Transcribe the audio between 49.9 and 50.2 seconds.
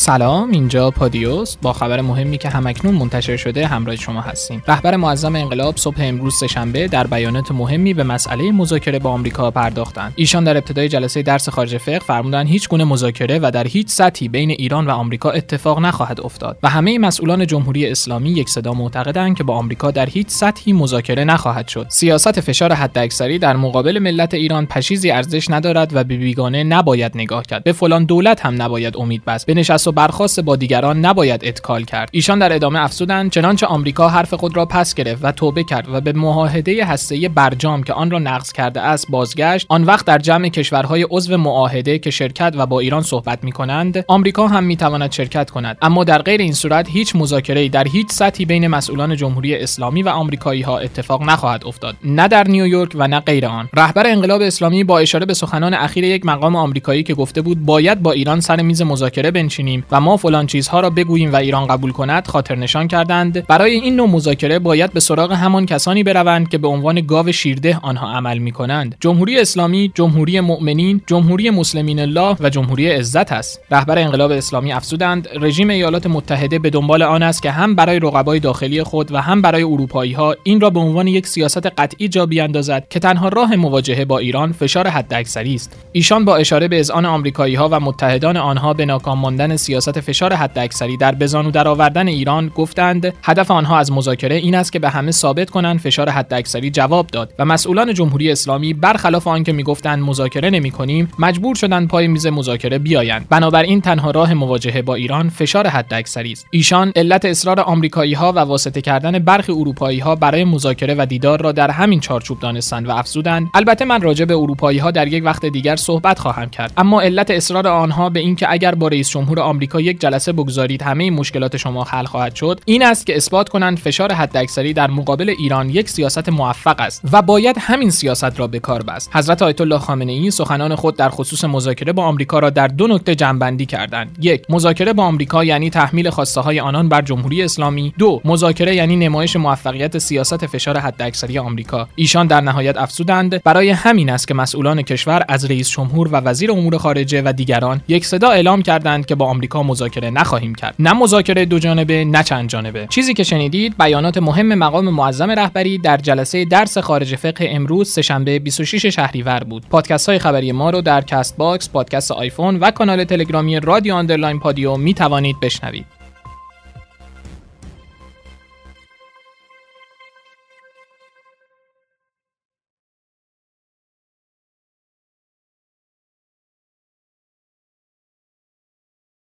و